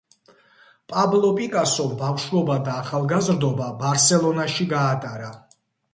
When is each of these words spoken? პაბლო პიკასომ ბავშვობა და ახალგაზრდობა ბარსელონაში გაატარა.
პაბლო 0.93 1.29
პიკასომ 1.35 1.93
ბავშვობა 2.01 2.57
და 2.69 2.77
ახალგაზრდობა 2.85 3.69
ბარსელონაში 3.85 4.71
გაატარა. 4.73 5.31